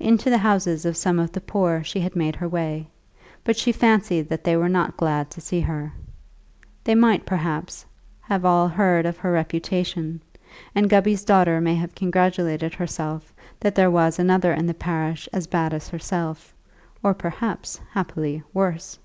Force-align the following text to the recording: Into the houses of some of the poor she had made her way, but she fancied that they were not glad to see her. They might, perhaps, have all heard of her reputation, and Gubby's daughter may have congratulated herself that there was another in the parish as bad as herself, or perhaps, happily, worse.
Into 0.00 0.30
the 0.30 0.38
houses 0.38 0.86
of 0.86 0.96
some 0.96 1.18
of 1.18 1.32
the 1.32 1.42
poor 1.42 1.84
she 1.84 2.00
had 2.00 2.16
made 2.16 2.36
her 2.36 2.48
way, 2.48 2.86
but 3.44 3.54
she 3.54 3.70
fancied 3.70 4.30
that 4.30 4.42
they 4.42 4.56
were 4.56 4.66
not 4.70 4.96
glad 4.96 5.30
to 5.32 5.42
see 5.42 5.60
her. 5.60 5.92
They 6.84 6.94
might, 6.94 7.26
perhaps, 7.26 7.84
have 8.22 8.46
all 8.46 8.66
heard 8.68 9.04
of 9.04 9.18
her 9.18 9.30
reputation, 9.30 10.22
and 10.74 10.88
Gubby's 10.88 11.22
daughter 11.22 11.60
may 11.60 11.74
have 11.74 11.94
congratulated 11.94 12.72
herself 12.72 13.30
that 13.60 13.74
there 13.74 13.90
was 13.90 14.18
another 14.18 14.54
in 14.54 14.64
the 14.66 14.72
parish 14.72 15.28
as 15.34 15.46
bad 15.46 15.74
as 15.74 15.90
herself, 15.90 16.54
or 17.02 17.12
perhaps, 17.12 17.78
happily, 17.92 18.42
worse. 18.54 18.98